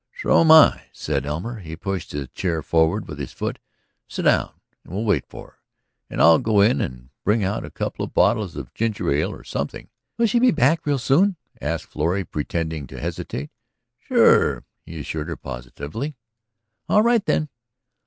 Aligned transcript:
.""So'm 0.23 0.49
I," 0.49 0.87
said 0.93 1.27
Elmer. 1.27 1.59
He 1.59 1.75
pushed 1.75 2.11
a 2.15 2.25
chair 2.25 2.63
forward 2.63 3.07
with 3.07 3.19
his 3.19 3.31
foot. 3.33 3.59
"Sit 4.07 4.23
down 4.23 4.59
and 4.83 4.91
we'll 4.91 5.03
wait 5.03 5.27
for 5.27 5.45
her. 5.45 5.57
And 6.09 6.19
I'll 6.19 6.39
go 6.39 6.59
in 6.61 6.81
and 6.81 7.09
bring 7.23 7.43
out 7.43 7.63
a 7.63 7.69
couple 7.69 8.03
of 8.03 8.11
bottles 8.11 8.55
of 8.55 8.73
ginger 8.73 9.11
ale 9.11 9.29
or 9.31 9.43
something." 9.43 9.89
"Will 10.17 10.25
she 10.25 10.39
be 10.39 10.49
back 10.49 10.87
real 10.87 10.97
soon?" 10.97 11.35
asked 11.61 11.85
Florrie 11.85 12.25
pretending 12.25 12.87
to 12.87 12.99
hesitate. 12.99 13.51
"Sure," 13.99 14.63
he 14.87 14.99
assured 14.99 15.27
her 15.27 15.37
positively. 15.37 16.15
"All 16.89 17.03
right 17.03 17.23
then." 17.23 17.49